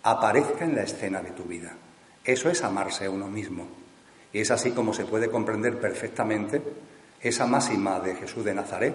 [0.04, 1.74] aparezca en la escena de tu vida.
[2.24, 3.66] Eso es amarse a uno mismo.
[4.32, 6.62] Y es así como se puede comprender perfectamente
[7.20, 8.94] esa máxima de Jesús de Nazaret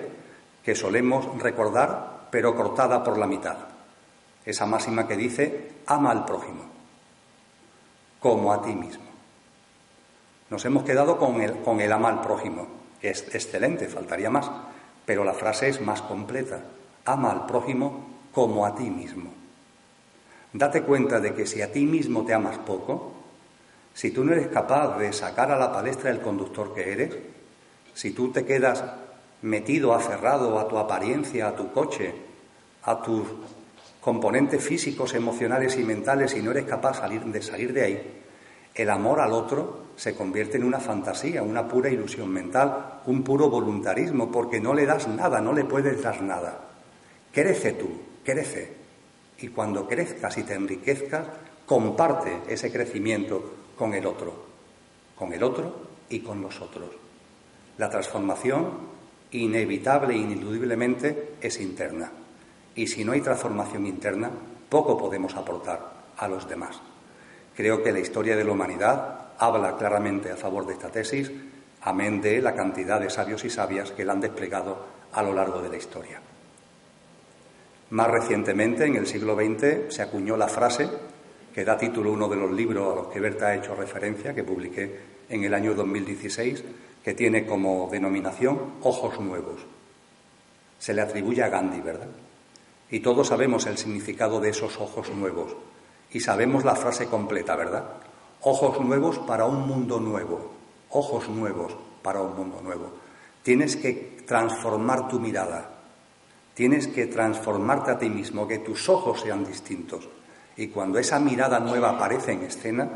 [0.63, 3.58] que solemos recordar, pero cortada por la mitad.
[4.46, 6.75] Esa máxima que dice, ama al prójimo,
[8.26, 9.04] como a ti mismo.
[10.50, 12.66] Nos hemos quedado con el, con el ama al prójimo,
[13.00, 14.50] que es excelente, faltaría más,
[15.06, 16.60] pero la frase es más completa.
[17.06, 19.32] Ama al prójimo como a ti mismo.
[20.54, 23.13] Date cuenta de que si a ti mismo te amas poco,
[23.94, 27.15] si tú no eres capaz de sacar a la palestra el conductor que eres,
[27.94, 28.84] si tú te quedas
[29.44, 32.12] metido, aferrado a tu apariencia, a tu coche,
[32.86, 33.28] a tus
[34.02, 38.15] componentes físicos, emocionales y mentales y no eres capaz de salir de ahí,
[38.76, 43.50] el amor al otro se convierte en una fantasía, una pura ilusión mental, un puro
[43.50, 46.60] voluntarismo, porque no le das nada, no le puedes dar nada.
[47.32, 47.90] Crece tú,
[48.23, 48.73] crece.
[49.40, 51.26] Y cuando crezcas y te enriquezcas,
[51.65, 54.34] comparte ese crecimiento con el otro,
[55.15, 55.76] con el otro
[56.10, 56.90] y con los otros.
[57.78, 58.96] La transformación
[59.32, 62.12] inevitable e ineludiblemente es interna.
[62.76, 64.30] Y si no hay transformación interna,
[64.69, 66.82] poco podemos aportar a los demás.
[67.56, 71.31] Creo que la historia de la humanidad habla claramente a favor de esta tesis,
[71.81, 75.62] amén de la cantidad de sabios y sabias que la han desplegado a lo largo
[75.62, 76.19] de la historia.
[77.91, 80.89] Más recientemente, en el siglo XX, se acuñó la frase
[81.53, 84.35] que da título a uno de los libros a los que Berta ha hecho referencia,
[84.35, 84.99] que publiqué
[85.29, 86.63] en el año 2016,
[87.01, 89.62] que tiene como denominación Ojos Nuevos.
[90.77, 92.10] Se le atribuye a Gandhi, ¿verdad?
[92.91, 95.56] Y todos sabemos el significado de esos ojos nuevos.
[96.16, 97.84] Y sabemos la frase completa, ¿verdad?
[98.44, 100.50] Ojos nuevos para un mundo nuevo.
[100.92, 102.90] Ojos nuevos para un mundo nuevo.
[103.44, 105.72] Tienes que transformar tu mirada.
[106.54, 110.08] Tienes que transformarte a ti mismo, que tus ojos sean distintos.
[110.56, 112.88] Y cuando esa mirada nueva aparece en escena,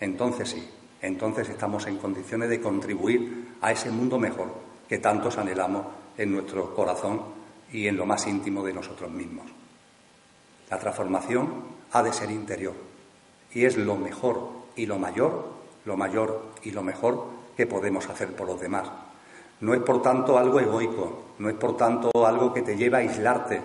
[0.00, 0.66] entonces sí,
[1.02, 4.48] entonces estamos en condiciones de contribuir a ese mundo mejor
[4.88, 5.84] que tantos anhelamos
[6.16, 7.20] en nuestro corazón
[7.70, 9.44] y en lo más íntimo de nosotros mismos.
[10.70, 12.74] La transformación ha de ser interior
[13.54, 15.46] y es lo mejor y lo mayor,
[15.86, 17.24] lo mayor y lo mejor
[17.56, 18.86] que podemos hacer por los demás.
[19.60, 23.00] No es por tanto algo egoico, no es por tanto algo que te lleva a
[23.00, 23.62] aislarte,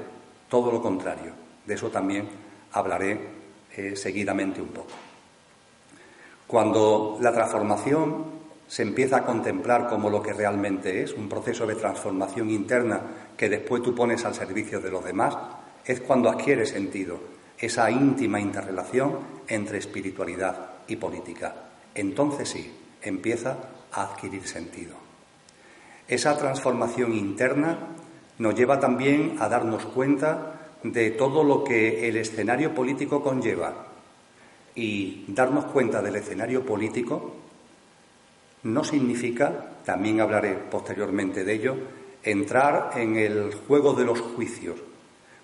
[0.47, 1.33] todo lo contrario.
[1.65, 2.29] De eso también
[2.71, 3.19] hablaré
[3.75, 4.91] eh, seguidamente un poco.
[6.47, 8.25] Cuando la transformación
[8.65, 13.01] se empieza a contemplar como lo que realmente es, un proceso de transformación interna
[13.35, 15.37] que después tú pones al servicio de los demás,
[15.83, 21.55] es cuando adquiere sentido esa íntima interrelación entre espiritualidad y política.
[21.93, 23.57] Entonces sí, empieza
[23.91, 24.95] a adquirir sentido.
[26.07, 27.77] Esa transformación interna
[28.39, 33.87] nos lleva también a darnos cuenta de todo lo que el escenario político conlleva
[34.73, 37.35] y darnos cuenta del escenario político
[38.63, 41.75] no significa, también hablaré posteriormente de ello,
[42.23, 44.79] entrar en el juego de los juicios,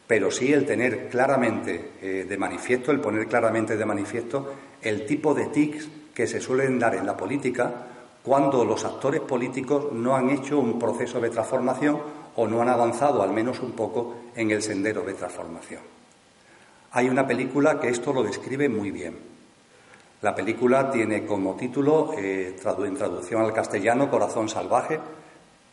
[0.07, 5.33] pero sí el tener claramente eh, de manifiesto, el poner claramente de manifiesto el tipo
[5.33, 7.73] de tics que se suelen dar en la política
[8.23, 11.99] cuando los actores políticos no han hecho un proceso de transformación
[12.35, 15.81] o no han avanzado al menos un poco en el sendero de transformación.
[16.91, 19.15] Hay una película que esto lo describe muy bien.
[20.21, 22.55] La película tiene como título, eh,
[22.85, 24.99] en traducción al castellano, Corazón Salvaje,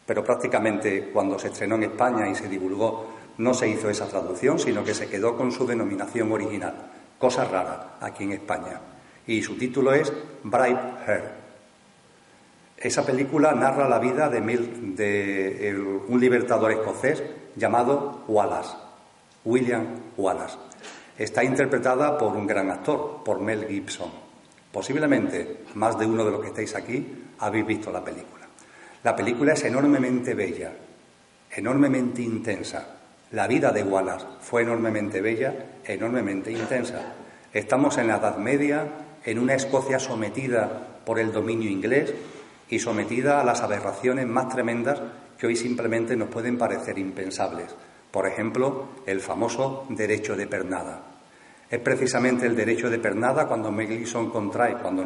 [0.07, 3.07] pero prácticamente cuando se estrenó en España y se divulgó
[3.39, 6.75] no se hizo esa traducción, sino que se quedó con su denominación original,
[7.19, 8.81] Cosa Rara, aquí en España.
[9.27, 10.13] Y su título es
[10.43, 11.45] Bright Hair,
[12.85, 15.75] esa película narra la vida de,
[16.07, 17.23] un libertador escocés
[17.57, 18.77] llamado Wallace,
[19.45, 19.87] William
[20.19, 20.59] Wallace.
[21.17, 24.11] Está interpretada por un gran actor, por Mel Gibson.
[24.71, 28.45] Posiblemente más de uno de los que estáis aquí habéis visto la película.
[29.03, 30.73] La película es enormemente bella,
[31.53, 32.87] enormemente intensa.
[33.35, 37.15] La vida de Wallace fue enormemente bella, enormemente intensa.
[37.53, 38.87] Estamos en la Edad Media,
[39.25, 42.15] en una Escocia sometida por el dominio inglés,
[42.69, 45.03] y sometida a las aberraciones más tremendas
[45.37, 47.75] que hoy simplemente nos pueden parecer impensables.
[48.13, 51.03] Por ejemplo, el famoso derecho de pernada.
[51.69, 53.75] Es precisamente el derecho de pernada cuando
[54.33, 55.05] contrae, cuando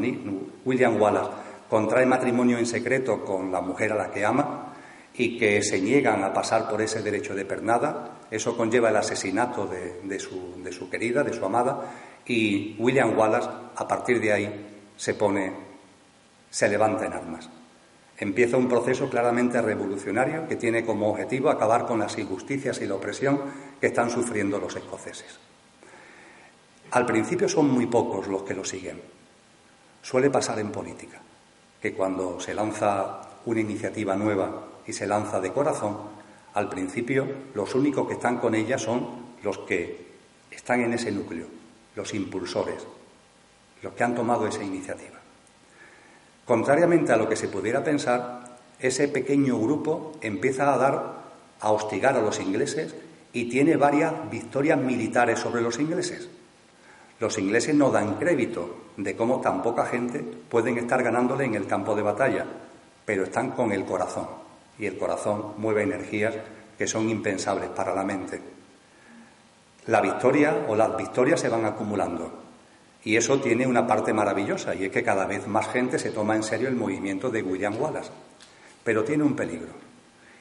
[0.67, 1.31] William Wallace
[1.71, 4.75] contrae matrimonio en secreto con la mujer a la que ama
[5.15, 8.18] y que se niegan a pasar por ese derecho de pernada.
[8.31, 11.93] Eso conlleva el asesinato de, su, de su querida, de su amada,
[12.27, 14.67] y William Wallace, a partir de ahí,
[14.97, 15.69] se pone
[16.51, 17.49] se levanta en armas.
[18.17, 22.95] Empieza un proceso claramente revolucionario que tiene como objetivo acabar con las injusticias y la
[22.95, 23.41] opresión
[23.81, 25.39] que están sufriendo los escoceses.
[26.91, 29.01] Al principio son muy pocos los que lo siguen.
[30.03, 31.21] Suele pasar en política,
[31.81, 36.18] que cuando se lanza una iniciativa nueva y se lanza de corazón,
[36.55, 40.09] al principio los únicos que están con ella son los que
[40.51, 41.47] están en ese núcleo,
[41.95, 42.87] los impulsores,
[43.83, 45.19] los que han tomado esa iniciativa.
[46.45, 51.15] Contrariamente a lo que se pudiera pensar, ese pequeño grupo empieza a dar,
[51.61, 52.95] a hostigar a los ingleses
[53.33, 56.29] y tiene varias victorias militares sobre los ingleses.
[57.21, 61.67] Los ingleses no dan crédito de cómo tan poca gente pueden estar ganándole en el
[61.67, 62.47] campo de batalla,
[63.05, 64.48] pero están con el corazón
[64.79, 66.35] y el corazón mueve energías
[66.77, 68.41] que son impensables para la mente.
[69.87, 72.49] La victoria o las victorias se van acumulando
[73.05, 76.37] y eso tiene una parte maravillosa, y es que cada vez más gente se toma
[76.37, 78.11] en serio el movimiento de William Wallace.
[78.85, 79.73] Pero tiene un peligro,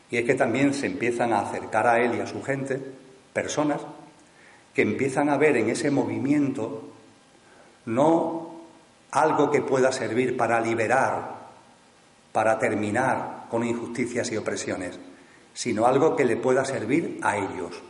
[0.10, 2.82] y es que también se empiezan a acercar a él y a su gente
[3.32, 3.82] personas
[4.74, 6.90] que empiezan a ver en ese movimiento
[7.86, 8.56] no
[9.12, 11.36] algo que pueda servir para liberar,
[12.32, 15.00] para terminar con injusticias y opresiones,
[15.54, 17.82] sino algo que le pueda servir a ellos.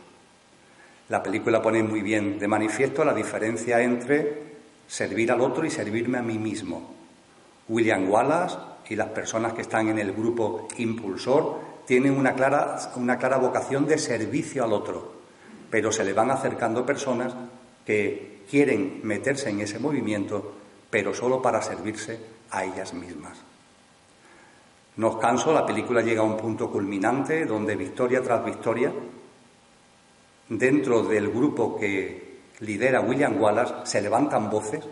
[1.08, 4.48] La película pone muy bien de manifiesto la diferencia entre
[4.86, 6.94] servir al otro y servirme a mí mismo.
[7.68, 8.56] William Wallace
[8.88, 13.86] y las personas que están en el grupo impulsor tienen una clara, una clara vocación
[13.86, 15.12] de servicio al otro,
[15.70, 17.34] pero se le van acercando personas
[17.86, 20.54] que quieren meterse en ese movimiento,
[20.90, 22.18] pero solo para servirse
[22.50, 23.47] a ellas mismas.
[24.98, 28.92] No os canso, la película llega a un punto culminante donde victoria tras victoria
[30.48, 34.84] dentro del grupo que lidera William Wallace se levantan voces,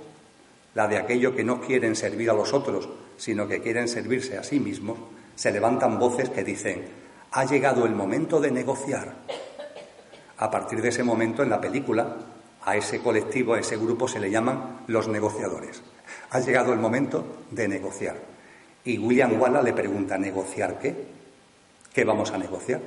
[0.75, 4.45] la de aquellos que no quieren servir a los otros, sino que quieren servirse a
[4.45, 4.99] sí mismos,
[5.35, 6.85] se levantan voces que dicen,
[7.33, 9.15] ha llegado el momento de negociar.
[10.39, 12.17] A partir de ese momento en la película,
[12.63, 15.83] a ese colectivo, a ese grupo se le llaman los negociadores.
[16.31, 18.36] Ha llegado el momento de negociar.
[18.87, 20.95] Y William Wallace le pregunta, ¿negociar qué?
[21.93, 22.80] ¿Qué vamos a negociar?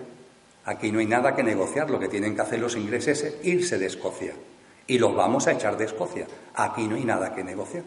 [0.65, 3.77] Aquí no hay nada que negociar, lo que tienen que hacer los ingleses es irse
[3.77, 4.33] de Escocia.
[4.87, 6.25] Y los vamos a echar de Escocia.
[6.55, 7.83] Aquí no hay nada que negociar.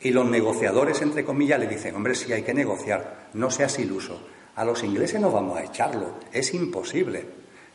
[0.00, 4.20] Y los negociadores, entre comillas, le dicen, hombre, si hay que negociar, no seas iluso.
[4.56, 7.24] A los ingleses no vamos a echarlo, es imposible.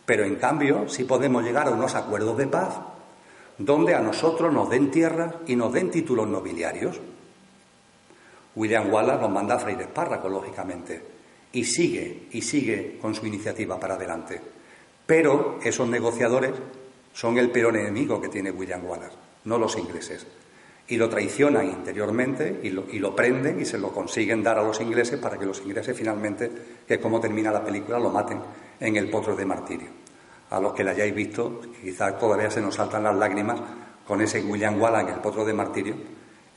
[0.05, 2.75] Pero en cambio, sí podemos llegar a unos acuerdos de paz
[3.57, 6.99] donde a nosotros nos den tierras y nos den títulos nobiliarios.
[8.55, 9.87] William Wallace nos manda a Freire
[10.29, 11.01] lógicamente
[11.51, 14.41] y sigue, y sigue con su iniciativa para adelante.
[15.05, 16.51] Pero esos negociadores
[17.13, 20.25] son el peor enemigo que tiene William Wallace, no los ingleses.
[20.87, 24.63] Y lo traicionan interiormente y lo, y lo prenden y se lo consiguen dar a
[24.63, 26.51] los ingleses para que los ingleses finalmente,
[26.87, 28.39] que como termina la película, lo maten
[28.79, 29.87] en el potro de martirio.
[30.51, 33.59] A los que la hayáis visto, quizás todavía se nos saltan las lágrimas
[34.05, 35.95] con ese William Wallace en el potro de martirio,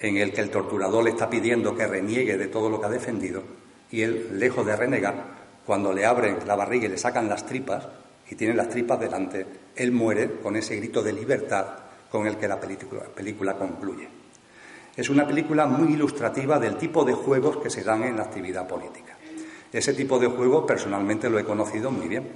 [0.00, 2.90] en el que el torturador le está pidiendo que reniegue de todo lo que ha
[2.90, 3.42] defendido
[3.90, 7.88] y él, lejos de renegar, cuando le abren la barriga y le sacan las tripas,
[8.30, 11.66] y tiene las tripas delante, él muere con ese grito de libertad
[12.10, 14.08] con el que la película, concluye.
[14.96, 18.66] Es una película muy ilustrativa del tipo de juegos que se dan en la actividad
[18.66, 19.16] política.
[19.72, 22.28] Ese tipo de juegos personalmente lo he conocido muy bien.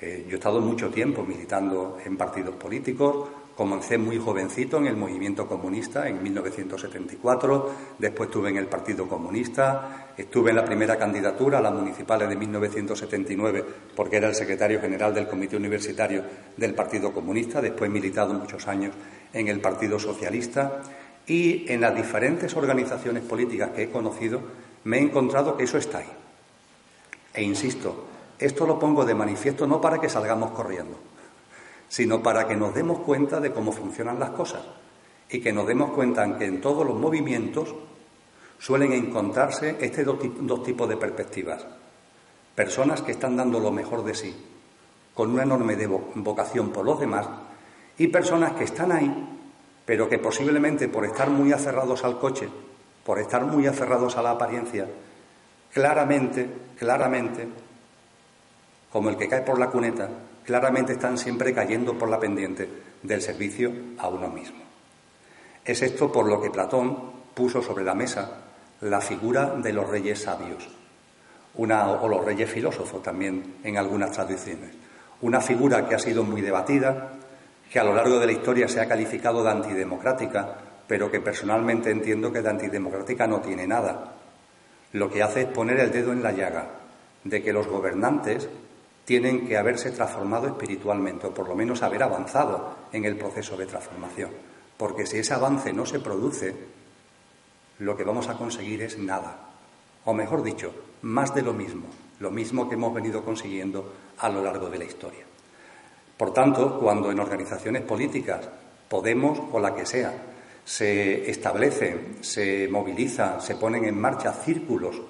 [0.00, 4.98] Eh, yo he estado mucho tiempo militando en partidos políticos, Comencé muy jovencito en el
[4.98, 11.56] movimiento comunista en 1974, después estuve en el Partido Comunista, estuve en la primera candidatura
[11.56, 13.64] a las municipales de 1979
[13.96, 16.22] porque era el secretario general del Comité Universitario
[16.54, 18.94] del Partido Comunista, después he militado muchos años
[19.32, 20.82] en el Partido Socialista
[21.26, 24.42] y en las diferentes organizaciones políticas que he conocido
[24.84, 26.12] me he encontrado que eso está ahí.
[27.32, 28.04] E insisto,
[28.38, 31.15] esto lo pongo de manifiesto no para que salgamos corriendo
[31.88, 34.62] sino para que nos demos cuenta de cómo funcionan las cosas
[35.30, 37.74] y que nos demos cuenta que en todos los movimientos
[38.58, 40.18] suelen encontrarse este dos,
[40.64, 41.66] tipos de perspectivas.
[42.54, 44.34] Personas que están dando lo mejor de sí,
[45.14, 45.76] con una enorme
[46.14, 47.26] vocación por los demás,
[47.98, 49.38] y personas que están ahí,
[49.84, 52.48] pero que posiblemente por estar muy aferrados al coche,
[53.04, 54.88] por estar muy aferrados a la apariencia,
[55.72, 57.48] claramente, claramente,
[58.90, 60.08] como el que cae por la cuneta,
[60.46, 62.68] claramente están siempre cayendo por la pendiente
[63.02, 64.62] del servicio a uno mismo.
[65.64, 66.96] Es esto por lo que Platón
[67.34, 68.44] puso sobre la mesa
[68.80, 70.68] la figura de los reyes sabios,
[71.54, 74.70] una, o los reyes filósofos también en algunas tradiciones.
[75.22, 77.12] Una figura que ha sido muy debatida,
[77.70, 81.90] que a lo largo de la historia se ha calificado de antidemocrática, pero que personalmente
[81.90, 84.12] entiendo que de antidemocrática no tiene nada.
[84.92, 86.68] Lo que hace es poner el dedo en la llaga
[87.24, 88.48] de que los gobernantes
[89.06, 93.64] tienen que haberse transformado espiritualmente, o por lo menos haber avanzado en el proceso de
[93.64, 94.30] transformación.
[94.76, 96.54] Porque si ese avance no se produce,
[97.78, 99.48] lo que vamos a conseguir es nada.
[100.04, 101.86] O mejor dicho, más de lo mismo,
[102.20, 105.24] lo mismo que hemos venido consiguiendo a lo largo de la historia.
[106.18, 108.48] Por tanto, cuando en organizaciones políticas,
[108.88, 110.12] Podemos o la que sea,
[110.64, 115.00] se establecen, se movilizan, se ponen en marcha círculos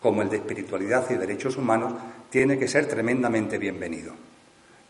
[0.00, 1.92] como el de espiritualidad y derechos humanos,
[2.32, 4.14] tiene que ser tremendamente bienvenido.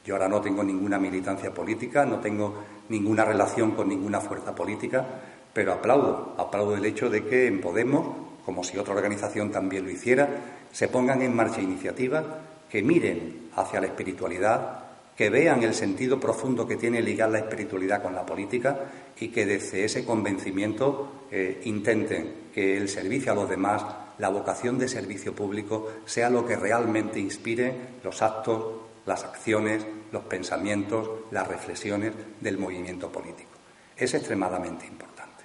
[0.07, 5.05] Yo ahora no tengo ninguna militancia política, no tengo ninguna relación con ninguna fuerza política,
[5.53, 8.07] pero aplaudo, aplaudo el hecho de que en Podemos,
[8.45, 10.29] como si otra organización también lo hiciera,
[10.71, 12.25] se pongan en marcha iniciativas
[12.71, 14.79] que miren hacia la espiritualidad,
[15.17, 18.79] que vean el sentido profundo que tiene ligar la espiritualidad con la política
[19.19, 23.83] y que desde ese convencimiento eh, intenten que el servicio a los demás
[24.19, 30.25] la vocación de servicio público sea lo que realmente inspire los actos, las acciones, los
[30.25, 33.51] pensamientos, las reflexiones del movimiento político.
[33.97, 35.45] Es extremadamente importante.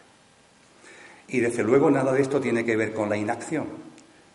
[1.27, 3.67] Y desde luego nada de esto tiene que ver con la inacción.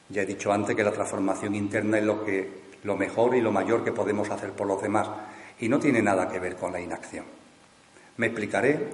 [0.09, 3.53] Ya he dicho antes que la transformación interna es lo que lo mejor y lo
[3.53, 5.09] mayor que podemos hacer por los demás
[5.61, 7.24] y no tiene nada que ver con la inacción.
[8.16, 8.89] Me explicaré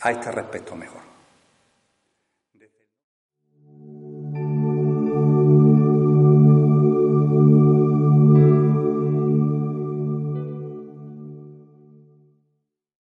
[0.00, 1.09] a este respecto mejor.